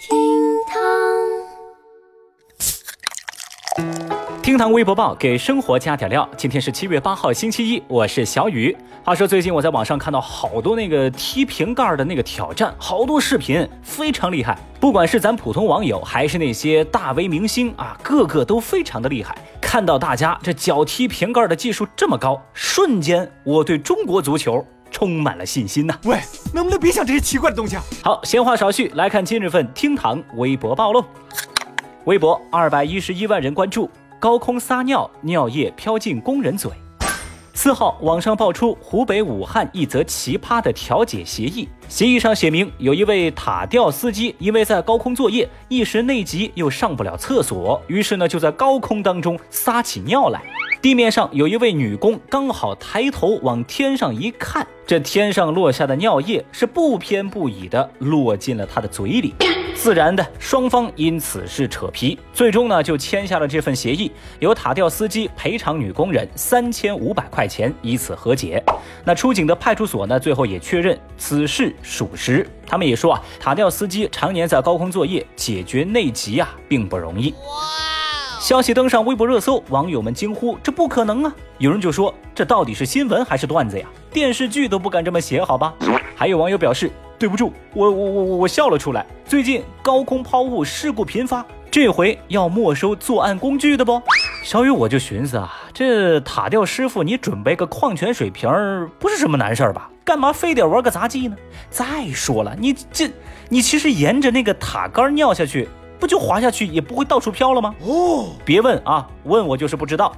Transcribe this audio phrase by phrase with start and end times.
[0.00, 0.16] 厅
[0.66, 0.80] 堂
[4.42, 6.26] 厅堂微博报给生活加点料。
[6.38, 8.74] 今天是七月八号，星期一，我是小雨。
[9.04, 14.58] 话说最近我在网上看到好多那个踢瓶盖的那个挑战，好多视频非常厉害。
[14.80, 19.36] 不管是咱普通网友，还是那些大 V 明星啊，个个都非常的厉害。
[19.60, 25.94] 看到大家这脚踢瓶盖的技术这么高，瞬间我对中国足球充满了信心呐！
[26.04, 26.18] 喂，
[26.52, 27.82] 能不能别想这些奇怪的东西啊？
[28.02, 31.04] 好，闲话少叙，来看今日份厅堂微博报喽。
[32.04, 33.90] 微博二百一十一万人关注。
[34.18, 36.70] 高空撒尿，尿液飘进工人嘴。
[37.54, 41.68] 四号，网上爆出湖北武汉一则奇葩的调解协议。
[41.88, 50.42] 协议上写明，有一位塔吊司机因为在高空作业，一时内急又上不了厕所，于是呢就在高空当中撒起尿来。
[50.82, 59.34] 地面上有一位女工刚好抬头往天上一看，这天上落下的尿液是不偏不倚的落进了她的嘴里。
[59.76, 68.62] 自然的，双方因此事扯皮，最终呢就签下了这份协议，由塔吊司机赔偿女工人三千五百块钱，以此和解。
[69.04, 72.46] 那出警的派出所呢，最后也确认此事属实。
[72.66, 77.32] 他们也说啊，塔吊司机常年在高空作业，解决内急啊并不容易。
[77.32, 77.89] 哇！
[78.40, 81.32] 消息登上微博热搜，网友们惊呼：这不可能啊！
[81.58, 83.86] 有人就说，这到底是新闻还是段子呀？
[84.10, 85.74] 电视剧都不敢这么写，好吧？
[86.16, 86.90] 还有网友表示。
[87.18, 89.04] 对不住，我我我我笑了出来。
[89.26, 94.00] 最近高空抛物事故频发，这回要没收作案工具的不？
[94.42, 99.90] 小雨我就寻思啊，这塔吊师傅你准备个矿泉水瓶儿不是什么难事儿吧？
[100.02, 101.36] 干嘛非得玩个杂技呢？
[101.68, 103.10] 再说了，你这
[103.50, 105.68] 你其实沿着那个塔杆尿下去，
[106.00, 107.74] 不就滑下去也不会到处飘了吗？
[107.82, 110.12] 哦，别问啊，问我就是不知道。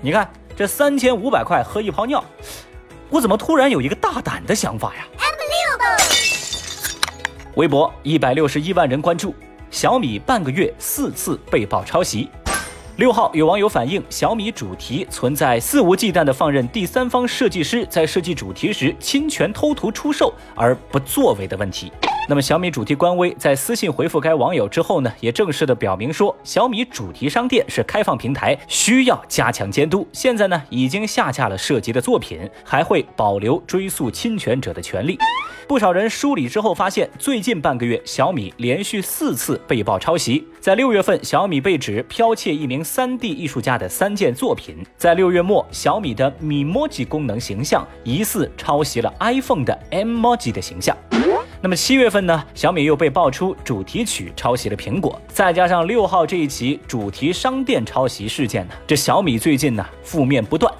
[0.00, 2.24] 你看这三千五百块喝一泡尿，
[3.10, 6.96] 我怎么突然有一个大胆的想法呀？Unbelievable！？
[7.56, 9.34] 微博一百六十一万人关注，
[9.70, 12.30] 小米半个月四次被曝抄袭。
[12.96, 21.92] 六号有网友反映，小米主题存在肆无忌惮的放任第三方设计师在设计主题时侵权偷图出售而不作为的问题。
[22.28, 30.06] 那么小米主题官微在私信回复该网友之后呢，也正式的表明说，小米主题商店是开放平台，需要加强监督。
[30.12, 35.16] 现在呢，已经下架了涉及的作品，还会保留追诉侵权者的权利。
[35.68, 40.44] 不少人梳理之后发现，最近半个月小米连续四次被曝抄袭。
[40.60, 50.96] 在六月份，小米被指剽窃一名 3D 艺术家的三件作品；在六月末，小米的米 o j i 功能形象疑似抄袭了 iPhone 的 emoji 的形象。
[51.62, 60.72] 那么七月份呢，小米又被爆出主题曲抄袭了苹果，再加上六号这一起主题商店抄袭事件呢，这小米最近呢负面不断，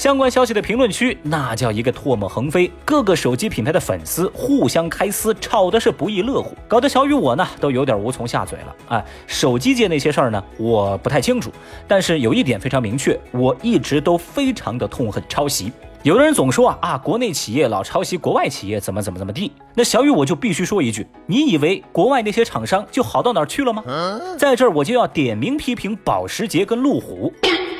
[0.00, 9.04] 相关消息的评论区那叫一个唾沫横飞，各个手机品牌的粉丝互相开撕，吵的是不亦乐乎，搞得小雨我呢都有点无从下嘴了啊！
[9.26, 11.52] 手机界那些事儿呢，我不太清楚，
[11.86, 15.70] 但是有一点非常明确，我一直都非常的痛恨抄袭。
[16.02, 19.52] 有的人总说啊啊，国内企业老抄袭国外企业，怎么怎么怎么地？
[19.72, 23.84] 那小雨我就必须说一句，你以为国外那些厂商就好到哪儿去了吗？
[24.36, 27.32] 在这儿我就要点名批评保时捷跟路虎。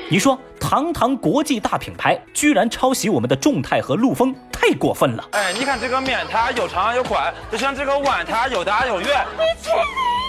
[0.08, 5.24] 你说堂堂国际大品牌，居然抄袭我们的众泰和陆风，太过分了！
[5.32, 9.08] 哎，你看这个面它有长有宽，就像这个碗它有大有圆。
[9.36, 9.70] 你去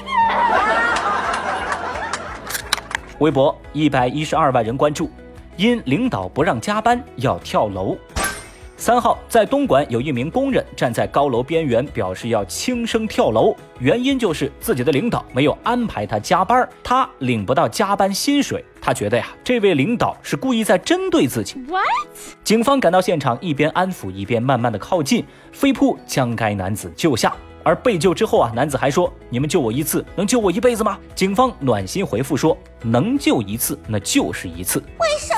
[0.04, 0.34] 你的！
[3.20, 5.12] 微博一百一十二万人关注。
[5.58, 7.98] 因领导不让加班，要跳楼。
[8.76, 18.66] 三号，在东莞有一名工人站在高楼边缘，表示要轻生跳楼，原因就是自己的领导没有安排他加班，他领不到加班薪水。
[18.82, 21.56] 他觉得呀，这位领导是故意在针对自己。
[21.70, 21.86] What？
[22.44, 27.34] 警方赶到现场，一边安抚，一边慢慢的靠近，飞扑将该男子救下。
[27.66, 35.33] 而被救之后啊，男子还说：“你们救我一次，能救我一辈子吗？”警方暖心回复说：“能救一次，那就是一次。”为什？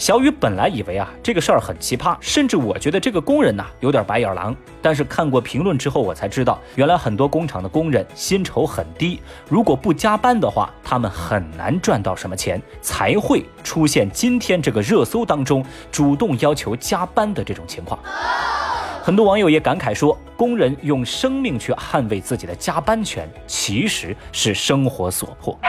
[0.00, 4.56] 小雨本来以为啊，这个事儿很奇葩，甚至我觉得这个工人呐有点白眼狼。
[4.80, 15.62] 但是看过评论之后，我才知道，原来很多工厂的工人薪酬很低，如果不加班的话，他们很难赚到什么钱，才会出现今天这个热搜当中
[15.92, 18.00] 主动要求加班的这种情况。
[19.02, 25.60] 很多网友也感慨说，工人用生命去捍卫自己的加班权，其实是生活所迫。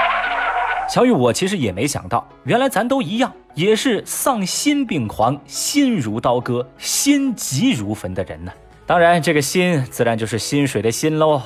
[0.87, 8.51] 小雨，我其实也没想到，原来咱都一样，也是丧心病狂、心如刀割、心急如焚的人呢。
[8.85, 11.41] 当然，这个心自然就是薪水的薪喽。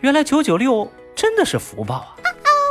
[0.00, 2.16] 原来九九六真的是福报啊！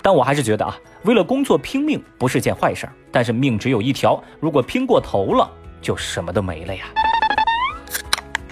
[0.04, 2.90] 但我还是觉得啊，为了工作拼命不是件坏事。
[3.12, 5.50] 但是命只有一条，如果拼过头了，
[5.82, 6.86] 就什么都没了呀。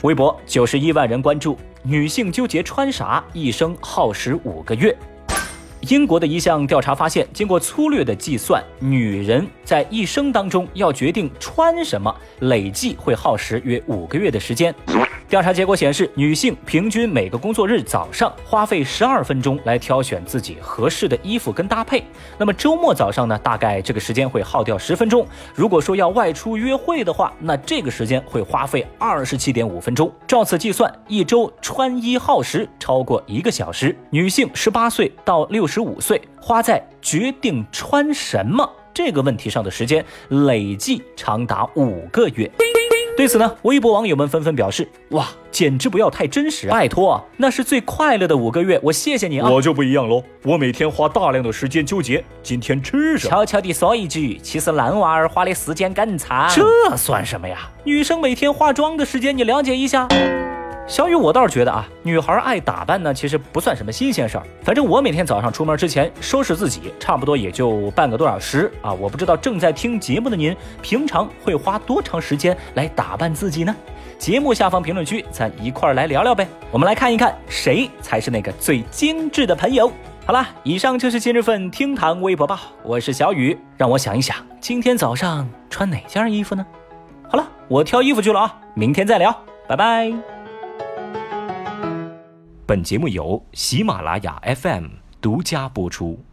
[0.01, 4.95] 微博九十一万人关注，女性纠结穿啥，一生耗时五个月。
[5.89, 14.74] 英国的一项调查发现，经过粗略的计算，女人在一生当中要决定穿什么，累计会耗时约五个月的时间。
[15.30, 22.04] 调查结果显示，女性平均每个工作日早上花费十二分钟来挑选自己合适的衣服跟搭配。
[22.40, 25.24] 那么周末早上呢，大概这个时间会耗掉十分钟。
[25.54, 30.12] 如果说要外出约会的话，那这个时间会花费二十七点五分钟。
[30.26, 33.96] 照此计算，一周穿衣耗时超过一个小时。
[34.10, 42.50] 女性十八岁到六十五岁，花在决定穿什么这个问题上的时间，累计长达五个月。
[43.19, 46.71] 对此呢，微博网友们纷纷表示：“哇，简直不要太真实啊！
[46.71, 49.50] 拜托，那是最快乐的五个月，我谢谢你啊！
[49.50, 53.30] 我就不一样喽，我每天花大量的时间纠结今天吃什么。
[53.30, 57.69] 悄悄地说一句，其实男娃儿花的时间更长，这算什么呀？
[57.83, 60.07] 女生每天化妆的时间，你了解一下。”
[60.89, 64.44] 小雨，我倒是觉得啊，女孩爱打扮呢，其实不算什么新鲜事儿。
[64.63, 68.91] 反正我每天早上出门之前收拾自己，差不多也就半个多小时啊。
[68.91, 73.75] 我不知道正在听节目的您，平常会花多长时间来打扮自己呢？
[74.18, 76.47] 节目下方评论区，咱一块儿来聊聊呗。
[76.71, 79.92] 我们来看一看，谁才是那个最精致的朋友。
[80.25, 86.65] 好了，以上就是今日份厅堂微博报，我是小雨，让我想一想，今天早上穿哪件衣服呢？
[87.30, 89.31] 好了，我挑衣服去了啊，明天再聊，
[89.68, 90.38] 拜拜。
[92.69, 94.89] 本节目由喜马拉雅 FM
[95.19, 96.24] 独家播出。